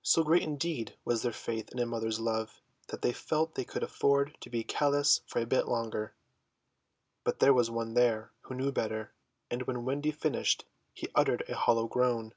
So 0.00 0.24
great 0.24 0.40
indeed 0.44 0.96
was 1.04 1.20
their 1.20 1.30
faith 1.30 1.72
in 1.72 1.78
a 1.78 1.84
mother's 1.84 2.18
love 2.18 2.62
that 2.86 3.02
they 3.02 3.12
felt 3.12 3.54
they 3.54 3.66
could 3.66 3.82
afford 3.82 4.34
to 4.40 4.48
be 4.48 4.64
callous 4.64 5.20
for 5.26 5.40
a 5.40 5.46
bit 5.46 5.68
longer. 5.68 6.14
But 7.22 7.40
there 7.40 7.52
was 7.52 7.70
one 7.70 7.92
there 7.92 8.32
who 8.44 8.54
knew 8.54 8.72
better, 8.72 9.12
and 9.50 9.64
when 9.64 9.84
Wendy 9.84 10.10
finished 10.10 10.64
he 10.94 11.10
uttered 11.14 11.44
a 11.50 11.54
hollow 11.54 11.86
groan. 11.86 12.32